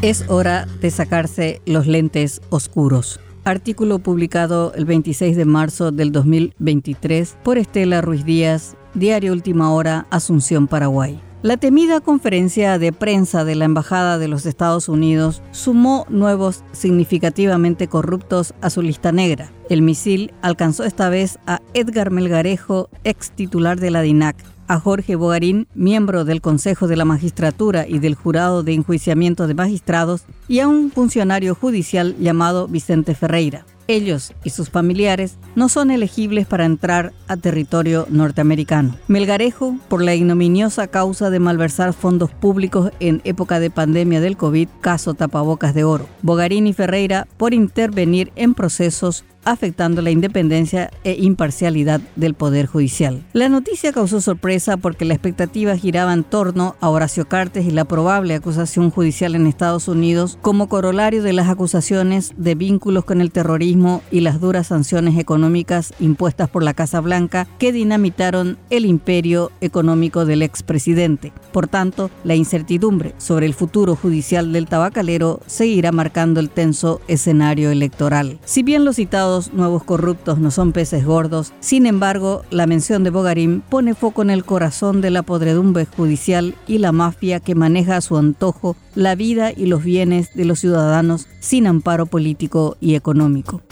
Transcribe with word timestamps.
Es 0.00 0.26
hora 0.28 0.68
de 0.80 0.92
sacarse 0.92 1.60
los 1.66 1.88
lentes 1.88 2.40
oscuros. 2.50 3.18
Artículo 3.42 3.98
publicado 3.98 4.72
el 4.74 4.84
26 4.84 5.36
de 5.36 5.44
marzo 5.44 5.90
del 5.90 6.12
2023 6.12 7.36
por 7.42 7.58
Estela 7.58 8.00
Ruiz 8.00 8.24
Díaz, 8.24 8.76
Diario 8.94 9.32
Última 9.32 9.72
Hora, 9.72 10.06
Asunción, 10.10 10.68
Paraguay. 10.68 11.20
La 11.42 11.56
temida 11.56 12.00
conferencia 12.00 12.78
de 12.78 12.92
prensa 12.92 13.44
de 13.44 13.56
la 13.56 13.64
Embajada 13.64 14.18
de 14.18 14.28
los 14.28 14.46
Estados 14.46 14.88
Unidos 14.88 15.42
sumó 15.50 16.06
nuevos 16.08 16.62
significativamente 16.70 17.88
corruptos 17.88 18.54
a 18.60 18.70
su 18.70 18.82
lista 18.82 19.10
negra. 19.10 19.50
El 19.68 19.82
misil 19.82 20.32
alcanzó 20.42 20.84
esta 20.84 21.08
vez 21.08 21.40
a 21.48 21.60
Edgar 21.74 22.12
Melgarejo, 22.12 22.88
ex 23.02 23.32
titular 23.32 23.80
de 23.80 23.90
la 23.90 24.02
DINAC, 24.02 24.36
a 24.68 24.78
Jorge 24.78 25.16
Bogarín, 25.16 25.66
miembro 25.74 26.24
del 26.24 26.40
Consejo 26.40 26.86
de 26.86 26.96
la 26.96 27.04
Magistratura 27.04 27.88
y 27.88 27.98
del 27.98 28.14
Jurado 28.14 28.62
de 28.62 28.74
Enjuiciamiento 28.74 29.46
de 29.46 29.54
Magistrados, 29.54 30.24
y 30.46 30.60
a 30.60 30.68
un 30.68 30.90
funcionario 30.90 31.54
judicial 31.54 32.14
llamado 32.18 32.68
Vicente 32.68 33.14
Ferreira. 33.14 33.64
Ellos 33.90 34.34
y 34.44 34.50
sus 34.50 34.68
familiares 34.68 35.38
no 35.56 35.70
son 35.70 35.90
elegibles 35.90 36.46
para 36.46 36.66
entrar 36.66 37.14
a 37.26 37.38
territorio 37.38 38.06
norteamericano. 38.10 38.94
Melgarejo, 39.08 39.78
por 39.88 40.02
la 40.02 40.14
ignominiosa 40.14 40.88
causa 40.88 41.30
de 41.30 41.38
malversar 41.40 41.94
fondos 41.94 42.30
públicos 42.30 42.92
en 43.00 43.22
época 43.24 43.60
de 43.60 43.70
pandemia 43.70 44.20
del 44.20 44.36
COVID, 44.36 44.68
caso 44.82 45.14
tapabocas 45.14 45.72
de 45.72 45.84
oro. 45.84 46.06
Bogarín 46.20 46.66
y 46.66 46.74
Ferreira, 46.74 47.26
por 47.38 47.54
intervenir 47.54 48.30
en 48.36 48.52
procesos 48.52 49.24
afectando 49.44 50.02
la 50.02 50.10
independencia 50.10 50.90
e 51.04 51.14
imparcialidad 51.14 52.02
del 52.16 52.34
Poder 52.34 52.66
Judicial. 52.66 53.24
La 53.32 53.48
noticia 53.48 53.92
causó 53.92 54.20
sorpresa 54.20 54.76
porque 54.76 55.06
la 55.06 55.14
expectativa 55.14 55.76
giraba 55.76 56.12
en 56.12 56.24
torno 56.24 56.76
a 56.80 56.90
Horacio 56.90 57.28
Cartes 57.28 57.64
y 57.64 57.70
la 57.70 57.86
probable 57.86 58.34
acusación 58.34 58.90
judicial 58.90 59.34
en 59.34 59.46
Estados 59.46 59.88
Unidos 59.88 60.38
como 60.42 60.68
corolario 60.68 61.22
de 61.22 61.32
las 61.32 61.48
acusaciones 61.48 62.34
de 62.36 62.56
vínculos 62.56 63.06
con 63.06 63.22
el 63.22 63.30
terrorismo 63.30 63.77
y 64.10 64.20
las 64.20 64.40
duras 64.40 64.66
sanciones 64.68 65.16
económicas 65.18 65.94
impuestas 66.00 66.48
por 66.48 66.62
la 66.62 66.74
Casa 66.74 67.00
Blanca 67.00 67.46
que 67.58 67.72
dinamitaron 67.72 68.58
el 68.70 68.84
imperio 68.84 69.52
económico 69.60 70.24
del 70.24 70.42
expresidente. 70.42 71.32
Por 71.52 71.68
tanto, 71.68 72.10
la 72.24 72.34
incertidumbre 72.34 73.14
sobre 73.18 73.46
el 73.46 73.54
futuro 73.54 73.94
judicial 73.94 74.52
del 74.52 74.66
tabacalero 74.66 75.40
seguirá 75.46 75.92
marcando 75.92 76.40
el 76.40 76.50
tenso 76.50 77.00
escenario 77.06 77.70
electoral. 77.70 78.38
Si 78.44 78.62
bien 78.62 78.84
los 78.84 78.96
citados 78.96 79.52
nuevos 79.52 79.84
corruptos 79.84 80.38
no 80.38 80.50
son 80.50 80.72
peces 80.72 81.04
gordos, 81.04 81.52
sin 81.60 81.86
embargo, 81.86 82.42
la 82.50 82.66
mención 82.66 83.04
de 83.04 83.10
Bogarín 83.10 83.62
pone 83.68 83.94
foco 83.94 84.22
en 84.22 84.30
el 84.30 84.44
corazón 84.44 85.00
de 85.00 85.10
la 85.10 85.22
podredumbre 85.22 85.86
judicial 85.86 86.54
y 86.66 86.78
la 86.78 86.92
mafia 86.92 87.40
que 87.40 87.54
maneja 87.54 87.96
a 87.96 88.00
su 88.00 88.16
antojo 88.16 88.76
la 88.98 89.14
vida 89.14 89.52
y 89.56 89.66
los 89.66 89.84
bienes 89.84 90.34
de 90.34 90.44
los 90.44 90.58
ciudadanos 90.58 91.28
sin 91.38 91.68
amparo 91.68 92.06
político 92.06 92.76
y 92.80 92.96
económico. 92.96 93.62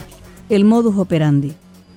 El 0.47 0.63
modus 0.63 0.95
operandi. 0.97 1.53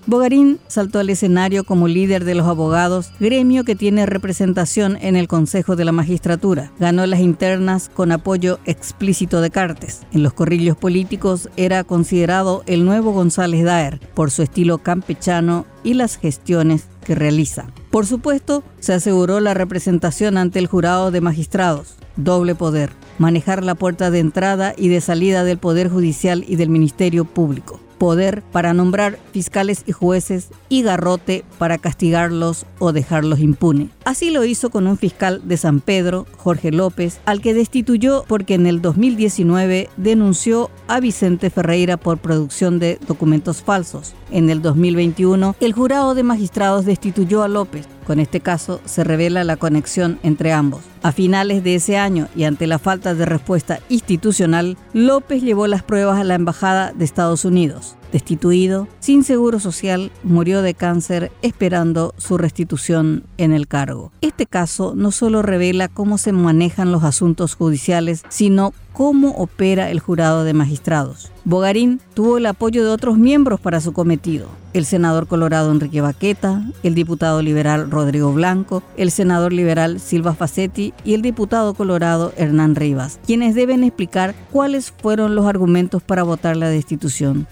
Bogarín 0.06 0.58
saltó 0.66 0.98
al 0.98 1.10
escenario 1.10 1.62
como 1.62 1.86
líder 1.86 2.24
de 2.24 2.34
los 2.34 2.48
abogados, 2.48 3.12
gremio 3.20 3.62
que 3.62 3.76
tiene 3.76 4.04
representación 4.04 4.98
en 5.00 5.14
el 5.14 5.28
Consejo 5.28 5.76
de 5.76 5.84
la 5.84 5.92
Magistratura. 5.92 6.72
Ganó 6.80 7.06
las 7.06 7.20
internas 7.20 7.88
con 7.94 8.10
apoyo 8.10 8.58
explícito 8.64 9.40
de 9.40 9.50
Cartes. 9.50 10.00
En 10.10 10.24
los 10.24 10.32
corrillos 10.32 10.76
políticos 10.76 11.50
era 11.56 11.84
considerado 11.84 12.64
el 12.66 12.84
nuevo 12.84 13.12
González 13.12 13.62
Daer 13.62 14.00
por 14.14 14.32
su 14.32 14.42
estilo 14.42 14.78
campechano 14.78 15.66
y 15.84 15.94
las 15.94 16.16
gestiones 16.16 16.88
que 17.04 17.14
realiza. 17.14 17.66
Por 17.90 18.06
supuesto, 18.06 18.62
se 18.78 18.92
aseguró 18.92 19.40
la 19.40 19.54
representación 19.54 20.36
ante 20.36 20.58
el 20.58 20.66
jurado 20.66 21.10
de 21.10 21.20
magistrados. 21.20 21.96
Doble 22.16 22.54
poder, 22.54 22.90
manejar 23.18 23.64
la 23.64 23.74
puerta 23.74 24.10
de 24.10 24.18
entrada 24.18 24.74
y 24.76 24.88
de 24.88 25.00
salida 25.00 25.44
del 25.44 25.58
Poder 25.58 25.88
Judicial 25.88 26.44
y 26.46 26.56
del 26.56 26.68
Ministerio 26.68 27.24
Público 27.24 27.80
poder 28.00 28.42
para 28.50 28.72
nombrar 28.72 29.18
fiscales 29.30 29.84
y 29.86 29.92
jueces 29.92 30.48
y 30.70 30.82
garrote 30.82 31.44
para 31.58 31.76
castigarlos 31.76 32.64
o 32.78 32.92
dejarlos 32.92 33.40
impune. 33.40 33.90
Así 34.06 34.30
lo 34.30 34.42
hizo 34.44 34.70
con 34.70 34.86
un 34.86 34.96
fiscal 34.96 35.42
de 35.44 35.58
San 35.58 35.80
Pedro, 35.80 36.26
Jorge 36.38 36.72
López, 36.72 37.20
al 37.26 37.42
que 37.42 37.52
destituyó 37.52 38.24
porque 38.26 38.54
en 38.54 38.66
el 38.66 38.80
2019 38.80 39.90
denunció 39.98 40.70
a 40.88 40.98
Vicente 40.98 41.50
Ferreira 41.50 41.98
por 41.98 42.16
producción 42.16 42.78
de 42.78 42.98
documentos 43.06 43.62
falsos. 43.62 44.14
En 44.30 44.48
el 44.48 44.62
2021, 44.62 45.54
el 45.60 45.72
jurado 45.74 46.14
de 46.14 46.22
magistrados 46.22 46.86
destituyó 46.86 47.42
a 47.42 47.48
López. 47.48 47.86
Con 48.10 48.18
este 48.18 48.40
caso 48.40 48.80
se 48.86 49.04
revela 49.04 49.44
la 49.44 49.56
conexión 49.56 50.18
entre 50.24 50.52
ambos. 50.52 50.82
A 51.00 51.12
finales 51.12 51.62
de 51.62 51.76
ese 51.76 51.96
año 51.96 52.26
y 52.34 52.42
ante 52.42 52.66
la 52.66 52.80
falta 52.80 53.14
de 53.14 53.24
respuesta 53.24 53.78
institucional, 53.88 54.76
López 54.92 55.44
llevó 55.44 55.68
las 55.68 55.84
pruebas 55.84 56.18
a 56.18 56.24
la 56.24 56.34
Embajada 56.34 56.92
de 56.92 57.04
Estados 57.04 57.44
Unidos. 57.44 57.94
Destituido, 58.12 58.88
sin 59.00 59.24
seguro 59.24 59.60
social, 59.60 60.10
murió 60.22 60.62
de 60.62 60.74
cáncer 60.74 61.30
esperando 61.42 62.14
su 62.18 62.38
restitución 62.38 63.24
en 63.38 63.52
el 63.52 63.68
cargo. 63.68 64.12
Este 64.20 64.46
caso 64.46 64.94
no 64.96 65.10
solo 65.10 65.42
revela 65.42 65.88
cómo 65.88 66.18
se 66.18 66.32
manejan 66.32 66.92
los 66.92 67.04
asuntos 67.04 67.54
judiciales, 67.54 68.22
sino 68.28 68.72
cómo 68.92 69.30
opera 69.30 69.90
el 69.90 70.00
jurado 70.00 70.44
de 70.44 70.52
magistrados. 70.54 71.30
Bogarín 71.44 72.00
tuvo 72.14 72.36
el 72.36 72.46
apoyo 72.46 72.84
de 72.84 72.90
otros 72.90 73.16
miembros 73.16 73.60
para 73.60 73.80
su 73.80 73.92
cometido, 73.92 74.48
el 74.74 74.84
senador 74.84 75.26
colorado 75.26 75.72
Enrique 75.72 76.00
Baqueta, 76.00 76.62
el 76.82 76.94
diputado 76.94 77.40
liberal 77.40 77.90
Rodrigo 77.90 78.32
Blanco, 78.32 78.82
el 78.96 79.10
senador 79.10 79.52
liberal 79.52 80.00
Silva 80.00 80.34
Facetti 80.34 80.92
y 81.02 81.14
el 81.14 81.22
diputado 81.22 81.72
colorado 81.74 82.32
Hernán 82.36 82.74
Rivas, 82.74 83.18
quienes 83.26 83.54
deben 83.54 83.84
explicar 83.84 84.34
cuáles 84.52 84.90
fueron 84.90 85.34
los 85.34 85.46
argumentos 85.46 86.02
para 86.02 86.22
votar 86.22 86.56
la 86.56 86.68
destitución, 86.68 87.46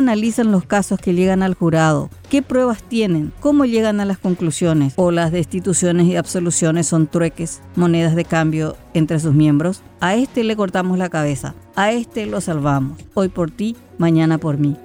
analizan 0.00 0.50
los 0.50 0.64
casos 0.64 0.98
que 0.98 1.14
llegan 1.14 1.42
al 1.42 1.54
jurado, 1.54 2.10
qué 2.28 2.42
pruebas 2.42 2.82
tienen, 2.82 3.32
cómo 3.40 3.64
llegan 3.64 4.00
a 4.00 4.04
las 4.04 4.18
conclusiones 4.18 4.94
o 4.96 5.10
las 5.10 5.30
destituciones 5.30 6.06
y 6.06 6.16
absoluciones 6.16 6.88
son 6.88 7.06
trueques, 7.06 7.62
monedas 7.76 8.16
de 8.16 8.24
cambio 8.24 8.76
entre 8.94 9.20
sus 9.20 9.34
miembros. 9.34 9.82
A 10.00 10.16
este 10.16 10.42
le 10.42 10.56
cortamos 10.56 10.98
la 10.98 11.08
cabeza, 11.08 11.54
a 11.76 11.92
este 11.92 12.26
lo 12.26 12.40
salvamos, 12.40 12.98
hoy 13.14 13.28
por 13.28 13.50
ti, 13.50 13.76
mañana 13.98 14.38
por 14.38 14.58
mí. 14.58 14.76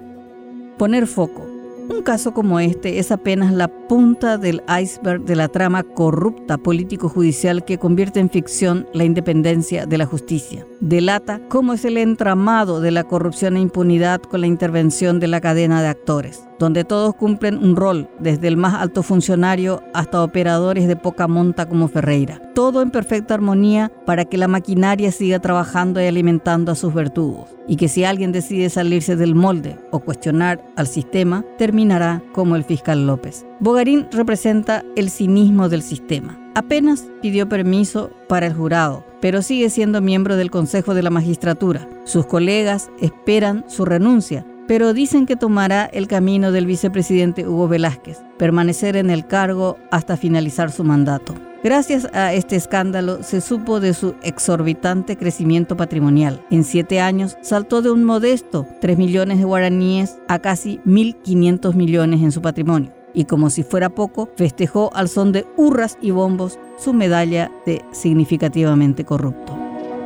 Poner 0.77 1.07
foco. 1.07 1.54
Un 1.87 2.01
caso 2.01 2.33
como 2.33 2.59
este 2.59 2.99
es 2.99 3.11
apenas 3.11 3.53
la 3.53 3.67
punta 3.67 4.37
del 4.37 4.63
iceberg 4.81 5.23
de 5.23 5.35
la 5.35 5.47
trama 5.47 5.83
corrupta 5.83 6.57
político-judicial 6.57 7.63
que 7.63 7.77
convierte 7.77 8.19
en 8.19 8.29
ficción 8.29 8.87
la 8.93 9.03
independencia 9.03 9.85
de 9.85 9.97
la 9.97 10.05
justicia. 10.05 10.65
Delata 10.79 11.39
cómo 11.47 11.73
es 11.73 11.85
el 11.85 11.97
entramado 11.97 12.81
de 12.81 12.91
la 12.91 13.03
corrupción 13.03 13.55
e 13.55 13.61
impunidad 13.61 14.21
con 14.21 14.41
la 14.41 14.47
intervención 14.47 15.19
de 15.19 15.27
la 15.27 15.41
cadena 15.41 15.81
de 15.81 15.89
actores 15.89 16.45
donde 16.59 16.83
todos 16.83 17.15
cumplen 17.15 17.57
un 17.57 17.75
rol, 17.75 18.09
desde 18.19 18.47
el 18.47 18.57
más 18.57 18.75
alto 18.75 19.03
funcionario 19.03 19.81
hasta 19.93 20.23
operadores 20.23 20.87
de 20.87 20.95
poca 20.95 21.27
monta 21.27 21.67
como 21.67 21.87
Ferreira. 21.87 22.41
Todo 22.53 22.81
en 22.81 22.91
perfecta 22.91 23.33
armonía 23.33 23.91
para 24.05 24.25
que 24.25 24.37
la 24.37 24.47
maquinaria 24.47 25.11
siga 25.11 25.39
trabajando 25.39 26.01
y 26.01 26.05
alimentando 26.05 26.71
a 26.71 26.75
sus 26.75 26.93
vertugos, 26.93 27.49
y 27.67 27.75
que 27.75 27.89
si 27.89 28.03
alguien 28.03 28.31
decide 28.31 28.69
salirse 28.69 29.15
del 29.15 29.35
molde 29.35 29.77
o 29.91 29.99
cuestionar 29.99 30.63
al 30.75 30.87
sistema, 30.87 31.43
terminará 31.75 32.23
como 32.31 32.55
el 32.55 32.63
fiscal 32.63 33.05
López. 33.05 33.45
Bogarín 33.59 34.07
representa 34.09 34.85
el 34.95 35.09
cinismo 35.09 35.67
del 35.67 35.81
sistema. 35.81 36.39
Apenas 36.55 37.09
pidió 37.21 37.49
permiso 37.49 38.11
para 38.29 38.47
el 38.47 38.53
jurado, 38.53 39.05
pero 39.19 39.41
sigue 39.41 39.69
siendo 39.69 39.99
miembro 39.99 40.37
del 40.37 40.51
Consejo 40.51 40.93
de 40.93 41.03
la 41.03 41.09
Magistratura. 41.09 41.85
Sus 42.05 42.27
colegas 42.27 42.89
esperan 43.01 43.65
su 43.67 43.83
renuncia 43.83 44.45
pero 44.67 44.93
dicen 44.93 45.25
que 45.25 45.35
tomará 45.35 45.85
el 45.85 46.07
camino 46.07 46.51
del 46.51 46.65
vicepresidente 46.65 47.47
Hugo 47.47 47.67
Velázquez, 47.67 48.21
permanecer 48.37 48.95
en 48.95 49.09
el 49.09 49.27
cargo 49.27 49.77
hasta 49.91 50.17
finalizar 50.17 50.71
su 50.71 50.83
mandato. 50.83 51.33
Gracias 51.63 52.07
a 52.13 52.31
este 52.31 52.55
escándalo 52.55 53.23
se 53.23 53.41
supo 53.41 53.79
de 53.79 53.95
su 53.95 54.13
exorbitante 54.21 55.17
crecimiento 55.17 55.75
patrimonial. 55.75 56.45
En 56.51 56.63
siete 56.63 56.99
años 56.99 57.37
saltó 57.41 57.81
de 57.81 57.89
un 57.89 58.03
modesto 58.03 58.67
3 58.81 58.99
millones 58.99 59.39
de 59.39 59.45
guaraníes 59.45 60.19
a 60.27 60.37
casi 60.37 60.79
1.500 60.85 61.73
millones 61.73 62.21
en 62.21 62.31
su 62.31 62.43
patrimonio. 62.43 62.91
Y 63.15 63.25
como 63.25 63.49
si 63.49 63.63
fuera 63.63 63.89
poco, 63.89 64.29
festejó 64.35 64.91
al 64.93 65.09
son 65.09 65.31
de 65.31 65.47
hurras 65.57 65.97
y 66.01 66.11
bombos 66.11 66.59
su 66.77 66.93
medalla 66.93 67.49
de 67.65 67.81
significativamente 67.93 69.03
corrupto. 69.03 69.57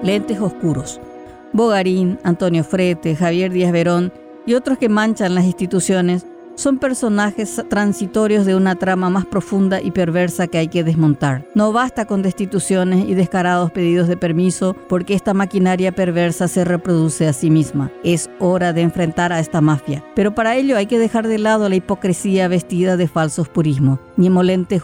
Lentes 0.02 0.40
oscuros. 0.40 1.02
Bogarín, 1.52 2.20
Antonio 2.24 2.64
Frete, 2.64 3.18
Javier 3.18 3.52
Díaz 3.52 3.74
Verón 3.74 4.14
y 4.50 4.56
otros 4.56 4.80
que 4.80 4.90
manchan 4.90 5.36
las 5.36 5.46
instituciones 5.46 6.26
son 6.56 6.80
personajes 6.80 7.64
transitorios 7.70 8.48
de 8.48 8.56
una 8.56 8.74
trama 8.74 9.12
más 9.12 9.28
profunda 9.28 9.80
y 9.80 9.92
perversa 9.92 10.48
que 10.48 10.58
hay 10.58 10.70
que 10.70 10.84
desmontar. 10.84 11.46
No 11.54 11.72
basta 11.72 12.06
con 12.06 12.24
destituciones 12.24 13.08
y 13.08 13.14
descarados 13.14 13.70
pedidos 13.72 14.08
de 14.08 14.18
permiso 14.18 14.76
porque 14.90 15.14
esta 15.14 15.36
maquinaria 15.36 15.92
perversa 15.92 16.48
se 16.48 16.66
reproduce 16.66 17.28
a 17.28 17.34
sí 17.34 17.52
misma. 17.52 17.92
Es 18.04 18.28
hora 18.40 18.74
de 18.74 18.82
enfrentar 18.82 19.32
a 19.32 19.40
esta 19.40 19.62
mafia. 19.62 20.04
Pero 20.16 20.34
para 20.34 20.56
ello 20.56 20.78
hay 20.78 20.88
que 20.88 20.98
dejar 20.98 21.28
de 21.28 21.38
lado 21.38 21.70
la 21.70 21.76
hipocresía 21.76 22.48
vestida 22.48 22.98
de 22.98 23.08
falsos 23.08 23.48
purismos. 23.50 24.00
Niemolente 24.18 24.80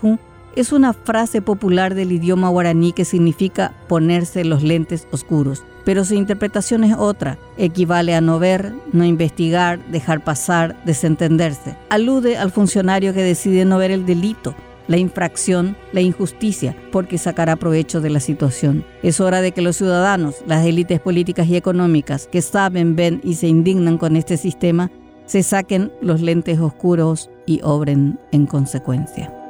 es 0.55 0.71
una 0.71 0.93
frase 0.93 1.41
popular 1.41 1.95
del 1.95 2.11
idioma 2.11 2.49
guaraní 2.49 2.93
que 2.93 3.05
significa 3.05 3.73
ponerse 3.87 4.45
los 4.45 4.63
lentes 4.63 5.07
oscuros, 5.11 5.63
pero 5.83 6.05
su 6.05 6.15
interpretación 6.15 6.83
es 6.83 6.95
otra. 6.97 7.37
Equivale 7.57 8.15
a 8.15 8.21
no 8.21 8.39
ver, 8.39 8.73
no 8.93 9.05
investigar, 9.05 9.79
dejar 9.87 10.23
pasar, 10.23 10.75
desentenderse. 10.85 11.77
Alude 11.89 12.37
al 12.37 12.51
funcionario 12.51 13.13
que 13.13 13.21
decide 13.21 13.65
no 13.65 13.77
ver 13.77 13.91
el 13.91 14.05
delito, 14.05 14.55
la 14.87 14.97
infracción, 14.97 15.75
la 15.91 16.01
injusticia, 16.01 16.75
porque 16.91 17.17
sacará 17.17 17.55
provecho 17.55 18.01
de 18.01 18.09
la 18.09 18.19
situación. 18.19 18.85
Es 19.03 19.19
hora 19.19 19.41
de 19.41 19.51
que 19.51 19.61
los 19.61 19.75
ciudadanos, 19.75 20.35
las 20.47 20.65
élites 20.65 20.99
políticas 20.99 21.47
y 21.47 21.55
económicas 21.55 22.27
que 22.31 22.41
saben, 22.41 22.95
ven 22.95 23.19
y 23.23 23.35
se 23.35 23.47
indignan 23.47 23.97
con 23.97 24.15
este 24.15 24.37
sistema, 24.37 24.91
se 25.25 25.43
saquen 25.43 25.91
los 26.01 26.21
lentes 26.21 26.59
oscuros 26.59 27.29
y 27.45 27.59
obren 27.63 28.19
en 28.31 28.45
consecuencia. 28.45 29.44